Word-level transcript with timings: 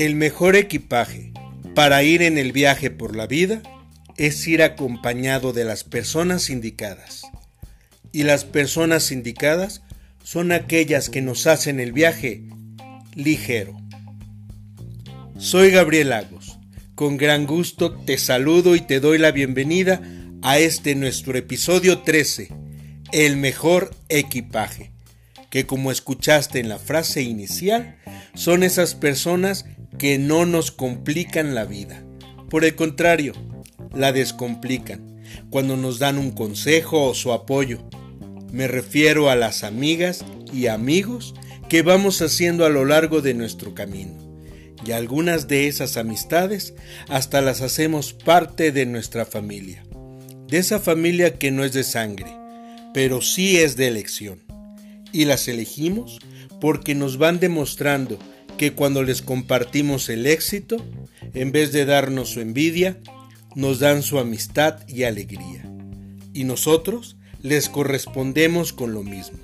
El 0.00 0.14
mejor 0.14 0.56
equipaje 0.56 1.30
para 1.74 2.02
ir 2.02 2.22
en 2.22 2.38
el 2.38 2.52
viaje 2.52 2.90
por 2.90 3.14
la 3.14 3.26
vida 3.26 3.62
es 4.16 4.48
ir 4.48 4.62
acompañado 4.62 5.52
de 5.52 5.66
las 5.66 5.84
personas 5.84 6.48
indicadas. 6.48 7.24
Y 8.10 8.22
las 8.22 8.46
personas 8.46 9.12
indicadas 9.12 9.82
son 10.24 10.52
aquellas 10.52 11.10
que 11.10 11.20
nos 11.20 11.46
hacen 11.46 11.80
el 11.80 11.92
viaje 11.92 12.44
ligero. 13.14 13.78
Soy 15.36 15.70
Gabriel 15.70 16.08
Lagos. 16.08 16.58
Con 16.94 17.18
gran 17.18 17.46
gusto 17.46 17.92
te 17.92 18.16
saludo 18.16 18.76
y 18.76 18.80
te 18.80 19.00
doy 19.00 19.18
la 19.18 19.32
bienvenida 19.32 20.00
a 20.40 20.58
este 20.58 20.94
nuestro 20.94 21.36
episodio 21.36 21.98
13, 21.98 22.48
el 23.12 23.36
mejor 23.36 23.94
equipaje, 24.08 24.92
que 25.50 25.66
como 25.66 25.92
escuchaste 25.92 26.58
en 26.58 26.70
la 26.70 26.78
frase 26.78 27.20
inicial, 27.20 27.98
son 28.34 28.62
esas 28.62 28.94
personas 28.94 29.66
que 30.00 30.16
no 30.16 30.46
nos 30.46 30.70
complican 30.70 31.54
la 31.54 31.66
vida. 31.66 32.02
Por 32.48 32.64
el 32.64 32.74
contrario, 32.74 33.34
la 33.94 34.12
descomplican 34.12 35.20
cuando 35.50 35.76
nos 35.76 35.98
dan 35.98 36.16
un 36.16 36.30
consejo 36.30 37.04
o 37.04 37.14
su 37.14 37.34
apoyo. 37.34 37.86
Me 38.50 38.66
refiero 38.66 39.28
a 39.28 39.36
las 39.36 39.62
amigas 39.62 40.24
y 40.54 40.68
amigos 40.68 41.34
que 41.68 41.82
vamos 41.82 42.22
haciendo 42.22 42.64
a 42.64 42.70
lo 42.70 42.86
largo 42.86 43.20
de 43.20 43.34
nuestro 43.34 43.74
camino. 43.74 44.16
Y 44.86 44.92
algunas 44.92 45.48
de 45.48 45.66
esas 45.66 45.98
amistades 45.98 46.72
hasta 47.10 47.42
las 47.42 47.60
hacemos 47.60 48.14
parte 48.14 48.72
de 48.72 48.86
nuestra 48.86 49.26
familia. 49.26 49.84
De 50.48 50.56
esa 50.56 50.80
familia 50.80 51.34
que 51.34 51.50
no 51.50 51.62
es 51.62 51.74
de 51.74 51.84
sangre, 51.84 52.34
pero 52.94 53.20
sí 53.20 53.58
es 53.58 53.76
de 53.76 53.88
elección. 53.88 54.40
Y 55.12 55.26
las 55.26 55.46
elegimos 55.46 56.20
porque 56.58 56.94
nos 56.94 57.18
van 57.18 57.38
demostrando 57.38 58.18
que 58.60 58.74
cuando 58.74 59.02
les 59.02 59.22
compartimos 59.22 60.10
el 60.10 60.26
éxito, 60.26 60.76
en 61.32 61.50
vez 61.50 61.72
de 61.72 61.86
darnos 61.86 62.28
su 62.28 62.42
envidia, 62.42 62.98
nos 63.54 63.78
dan 63.78 64.02
su 64.02 64.18
amistad 64.18 64.86
y 64.86 65.04
alegría. 65.04 65.64
Y 66.34 66.44
nosotros 66.44 67.16
les 67.40 67.70
correspondemos 67.70 68.74
con 68.74 68.92
lo 68.92 69.02
mismo. 69.02 69.38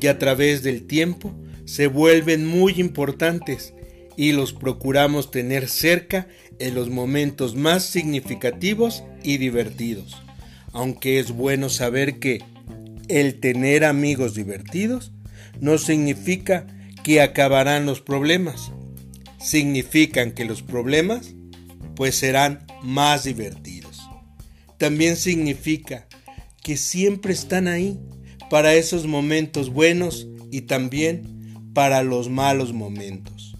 Y 0.00 0.08
a 0.08 0.18
través 0.18 0.64
del 0.64 0.88
tiempo 0.88 1.32
se 1.64 1.86
vuelven 1.86 2.44
muy 2.44 2.72
importantes 2.80 3.72
y 4.16 4.32
los 4.32 4.52
procuramos 4.52 5.30
tener 5.30 5.68
cerca 5.68 6.26
en 6.58 6.74
los 6.74 6.90
momentos 6.90 7.54
más 7.54 7.84
significativos 7.84 9.04
y 9.22 9.36
divertidos. 9.36 10.20
Aunque 10.72 11.20
es 11.20 11.30
bueno 11.30 11.68
saber 11.68 12.18
que 12.18 12.42
el 13.06 13.38
tener 13.38 13.84
amigos 13.84 14.34
divertidos 14.34 15.12
no 15.60 15.78
significa 15.78 16.66
que 17.02 17.20
acabarán 17.20 17.86
los 17.86 18.00
problemas. 18.00 18.72
Significan 19.40 20.32
que 20.32 20.44
los 20.44 20.62
problemas 20.62 21.34
pues 21.94 22.14
serán 22.14 22.66
más 22.82 23.24
divertidos. 23.24 24.00
También 24.78 25.16
significa 25.16 26.06
que 26.62 26.76
siempre 26.76 27.32
están 27.32 27.68
ahí 27.68 27.98
para 28.48 28.74
esos 28.74 29.06
momentos 29.06 29.70
buenos 29.70 30.26
y 30.50 30.62
también 30.62 31.70
para 31.74 32.02
los 32.02 32.28
malos 32.28 32.72
momentos. 32.72 33.56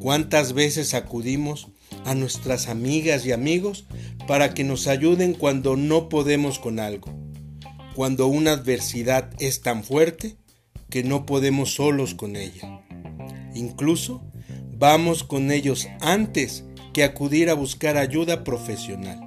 ¿Cuántas 0.00 0.52
veces 0.52 0.94
acudimos 0.94 1.68
a 2.04 2.14
nuestras 2.14 2.68
amigas 2.68 3.24
y 3.24 3.32
amigos 3.32 3.86
para 4.26 4.54
que 4.54 4.64
nos 4.64 4.88
ayuden 4.88 5.34
cuando 5.34 5.76
no 5.76 6.08
podemos 6.08 6.58
con 6.58 6.80
algo? 6.80 7.14
Cuando 7.94 8.26
una 8.26 8.52
adversidad 8.52 9.30
es 9.38 9.60
tan 9.60 9.84
fuerte 9.84 10.36
que 10.92 11.02
no 11.02 11.24
podemos 11.24 11.72
solos 11.72 12.14
con 12.14 12.36
ella. 12.36 12.82
Incluso 13.54 14.22
vamos 14.76 15.24
con 15.24 15.50
ellos 15.50 15.88
antes 16.02 16.66
que 16.92 17.02
acudir 17.02 17.48
a 17.48 17.54
buscar 17.54 17.96
ayuda 17.96 18.44
profesional. 18.44 19.18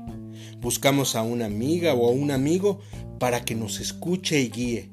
Buscamos 0.62 1.16
a 1.16 1.24
una 1.24 1.48
amiga 1.48 1.96
o 1.96 2.08
a 2.08 2.12
un 2.12 2.30
amigo 2.30 2.82
para 3.18 3.44
que 3.46 3.56
nos 3.56 3.80
escuche 3.80 4.40
y 4.42 4.50
guíe. 4.50 4.90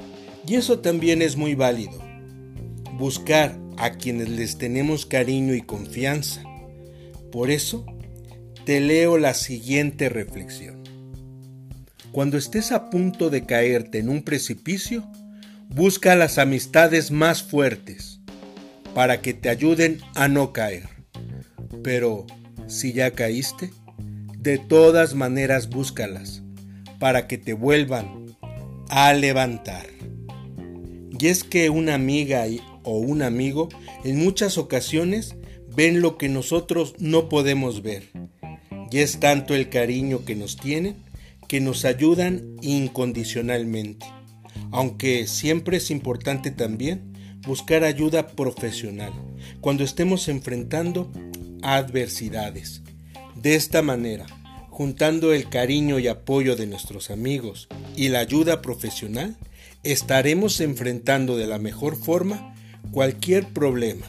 Y 0.49 0.55
eso 0.55 0.79
también 0.79 1.21
es 1.21 1.37
muy 1.37 1.55
válido. 1.55 2.01
Buscar 2.97 3.61
a 3.77 3.91
quienes 3.91 4.31
les 4.31 4.57
tenemos 4.57 5.05
cariño 5.05 5.55
y 5.55 5.61
confianza. 5.61 6.43
Por 7.31 7.51
eso, 7.51 7.85
te 8.65 8.81
leo 8.81 9.19
la 9.19 9.35
siguiente 9.35 10.09
reflexión. 10.09 10.83
Cuando 12.13 12.39
estés 12.39 12.73
a 12.73 12.89
punto 12.89 13.29
de 13.29 13.45
caerte 13.45 13.99
en 13.99 14.09
un 14.09 14.23
precipicio, 14.23 15.07
busca 15.75 16.15
las 16.15 16.39
amistades 16.39 17.11
más 17.11 17.43
fuertes 17.43 18.21
para 18.95 19.23
que 19.23 19.35
te 19.35 19.49
ayuden 19.49 20.01
a 20.15 20.29
no 20.29 20.53
caer. 20.53 20.89
Pero 21.83 22.27
si 22.67 22.93
ya 22.93 23.13
caíste, 23.13 23.71
de 24.39 24.59
todas 24.59 25.15
maneras 25.15 25.69
búscalas 25.69 26.43
para 26.99 27.27
que 27.27 27.39
te 27.39 27.53
vuelvan 27.53 28.37
a 28.89 29.13
levantar. 29.13 29.87
Y 31.19 31.27
es 31.27 31.45
que 31.45 31.71
una 31.71 31.95
amiga 31.95 32.45
o 32.83 32.99
un 32.99 33.23
amigo 33.23 33.69
en 34.05 34.19
muchas 34.19 34.59
ocasiones 34.59 35.37
ven 35.75 36.01
lo 36.01 36.19
que 36.19 36.29
nosotros 36.29 36.95
no 36.99 37.29
podemos 37.29 37.83
ver. 37.83 38.11
Y 38.91 38.99
es 38.99 39.21
tanto 39.21 39.55
el 39.55 39.71
cariño 39.71 40.25
que 40.25 40.35
nos 40.35 40.57
tienen 40.57 40.97
que 41.53 41.61
nos 41.61 41.85
ayudan 41.85 42.57
incondicionalmente. 42.63 44.07
Aunque 44.71 45.27
siempre 45.27 45.79
es 45.79 45.91
importante 45.91 46.51
también 46.51 47.13
buscar 47.47 47.85
ayuda 47.85 48.29
profesional 48.29 49.13
cuando 49.61 49.85
estemos 49.85 50.29
enfrentando 50.29 51.11
adversidades. 51.63 52.83
De 53.35 53.55
esta 53.55 53.83
manera, 53.83 54.27
juntando 54.71 55.33
el 55.33 55.49
cariño 55.49 55.99
y 55.99 56.09
apoyo 56.09 56.57
de 56.57 56.67
nuestros 56.67 57.11
amigos 57.11 57.69
y 57.97 58.09
la 58.09 58.21
ayuda 58.21 58.63
profesional, 58.63 59.37
estaremos 59.83 60.61
enfrentando 60.61 61.37
de 61.37 61.47
la 61.47 61.59
mejor 61.59 61.97
forma 61.97 62.55
cualquier 62.91 63.49
problema. 63.49 64.07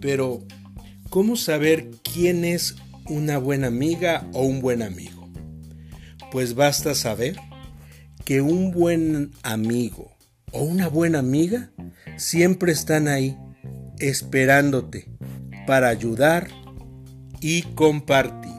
Pero, 0.00 0.42
¿cómo 1.08 1.36
saber 1.36 1.90
quién 2.02 2.44
es 2.44 2.76
una 3.06 3.38
buena 3.38 3.68
amiga 3.68 4.28
o 4.32 4.42
un 4.42 4.60
buen 4.60 4.82
amigo? 4.82 5.28
Pues 6.30 6.54
basta 6.54 6.94
saber 6.94 7.36
que 8.24 8.40
un 8.40 8.70
buen 8.70 9.32
amigo 9.42 10.12
o 10.52 10.62
una 10.62 10.88
buena 10.88 11.18
amiga 11.18 11.70
siempre 12.16 12.72
están 12.72 13.08
ahí 13.08 13.36
esperándote 13.98 15.06
para 15.66 15.88
ayudar 15.88 16.48
y 17.40 17.62
compartir. 17.62 18.50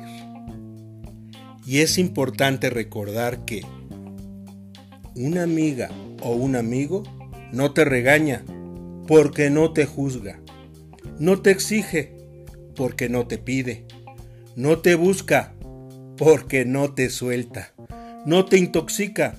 Y 1.66 1.79
es 1.79 1.97
importante 1.97 2.69
recordar 2.69 3.45
que 3.45 3.61
una 5.16 5.44
amiga 5.44 5.89
o 6.22 6.33
un 6.33 6.55
amigo 6.55 7.03
no 7.51 7.73
te 7.73 7.85
regaña 7.85 8.43
porque 9.07 9.49
no 9.49 9.73
te 9.73 9.85
juzga, 9.85 10.39
no 11.19 11.41
te 11.41 11.51
exige 11.51 12.16
porque 12.75 13.09
no 13.09 13.28
te 13.28 13.38
pide, 13.38 13.85
no 14.55 14.79
te 14.79 14.95
busca 14.95 15.53
porque 16.17 16.66
no 16.66 16.93
te 16.93 17.09
suelta, 17.09 17.73
no 18.25 18.45
te 18.45 18.57
intoxica 18.57 19.35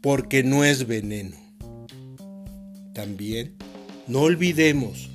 porque 0.00 0.42
no 0.42 0.64
es 0.64 0.86
veneno. 0.86 1.36
También 2.94 3.56
no 4.06 4.20
olvidemos 4.20 5.10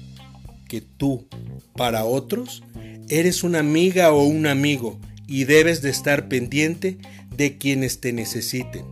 que 0.67 0.81
tú, 0.81 1.27
para 1.75 2.05
otros, 2.05 2.63
eres 3.09 3.43
una 3.43 3.59
amiga 3.59 4.11
o 4.11 4.23
un 4.23 4.47
amigo 4.47 4.99
y 5.27 5.45
debes 5.45 5.81
de 5.81 5.89
estar 5.89 6.27
pendiente 6.27 6.97
de 7.35 7.57
quienes 7.57 7.99
te 7.99 8.13
necesiten, 8.13 8.85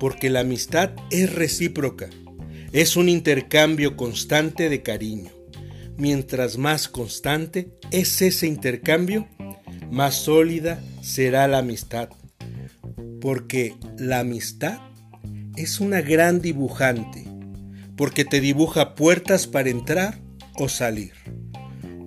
porque 0.00 0.30
la 0.30 0.40
amistad 0.40 0.90
es 1.10 1.32
recíproca, 1.32 2.10
es 2.72 2.96
un 2.96 3.08
intercambio 3.08 3.96
constante 3.96 4.68
de 4.68 4.82
cariño. 4.82 5.30
Mientras 5.96 6.58
más 6.58 6.88
constante 6.88 7.68
es 7.90 8.20
ese 8.20 8.46
intercambio, 8.46 9.28
más 9.90 10.14
sólida 10.16 10.82
será 11.00 11.48
la 11.48 11.58
amistad, 11.58 12.10
porque 13.20 13.74
la 13.98 14.20
amistad 14.20 14.78
es 15.56 15.80
una 15.80 16.02
gran 16.02 16.40
dibujante, 16.40 17.24
porque 17.96 18.24
te 18.24 18.40
dibuja 18.40 18.94
puertas 18.94 19.46
para 19.46 19.70
entrar 19.70 20.20
o 20.54 20.68
salir, 20.68 21.12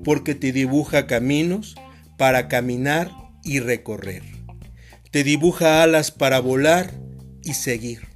porque 0.03 0.35
te 0.35 0.51
dibuja 0.51 1.07
caminos 1.07 1.75
para 2.17 2.47
caminar 2.47 3.11
y 3.43 3.59
recorrer. 3.59 4.23
Te 5.11 5.23
dibuja 5.23 5.81
alas 5.81 6.11
para 6.11 6.39
volar 6.39 6.91
y 7.43 7.53
seguir, 7.53 8.07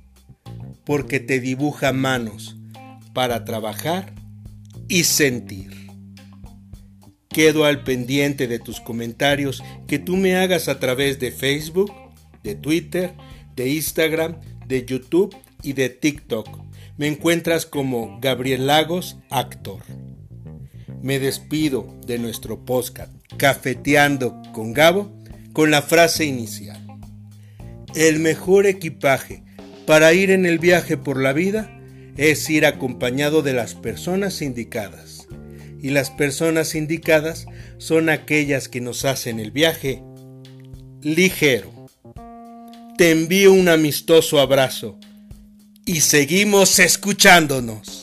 porque 0.85 1.19
te 1.19 1.39
dibuja 1.39 1.93
manos 1.93 2.57
para 3.13 3.45
trabajar 3.45 4.13
y 4.87 5.05
sentir. 5.05 5.71
Quedo 7.29 7.65
al 7.65 7.83
pendiente 7.83 8.47
de 8.47 8.59
tus 8.59 8.79
comentarios 8.79 9.63
que 9.87 9.97
tú 9.97 10.15
me 10.15 10.35
hagas 10.35 10.67
a 10.67 10.79
través 10.79 11.19
de 11.19 11.31
Facebook, 11.31 11.91
de 12.43 12.53
Twitter, 12.53 13.13
de 13.55 13.69
Instagram, 13.69 14.37
de 14.67 14.85
YouTube 14.85 15.35
y 15.61 15.73
de 15.73 15.89
TikTok. 15.89 16.47
Me 16.97 17.07
encuentras 17.07 17.65
como 17.65 18.19
Gabriel 18.21 18.67
Lagos, 18.67 19.17
actor. 19.29 19.81
me 21.01 21.19
despido 21.19 21.93
de 22.05 22.17
nuestro 22.17 22.63
podcast 22.63 23.11
Cafeteando 23.37 24.41
con 24.53 24.73
Gabo 24.73 25.11
con 25.53 25.69
la 25.69 25.81
frase 25.81 26.25
inicial. 26.25 26.79
El 27.95 28.19
mejor 28.19 28.65
equipaje 28.65 29.43
para 29.85 30.13
ir 30.13 30.31
en 30.31 30.45
el 30.45 30.59
viaje 30.59 30.97
por 30.97 31.21
la 31.21 31.33
vida 31.33 31.69
es 32.17 32.49
ir 32.49 32.65
acompañado 32.65 33.41
de 33.41 33.53
las 33.53 33.75
personas 33.75 34.41
indicadas. 34.41 35.27
Y 35.81 35.89
las 35.89 36.09
personas 36.09 36.75
indicadas 36.75 37.45
son 37.77 38.09
aquellas 38.09 38.69
que 38.69 38.81
nos 38.81 39.03
hacen 39.03 39.39
el 39.39 39.51
viaje 39.51 40.01
ligero. 41.01 41.82
Te 43.03 43.11
envío 43.11 43.51
un 43.51 43.67
amistoso 43.67 44.39
abrazo 44.39 44.97
y 45.85 45.99
seguimos 45.99 46.79
escuchándonos. 46.79 48.02